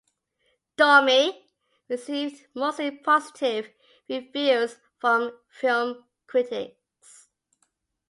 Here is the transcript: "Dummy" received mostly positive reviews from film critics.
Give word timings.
"Dummy" 0.77 1.45
received 1.87 2.47
mostly 2.55 2.89
positive 2.89 3.69
reviews 4.09 4.79
from 4.99 5.31
film 5.51 6.05
critics. 6.25 7.27